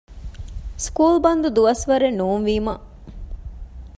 ސްކޫލް 0.85 1.19
ބަންދު 1.23 1.49
ދުވަސްވަރެއް 1.55 2.17
ނޫންވީމަ 2.19 2.73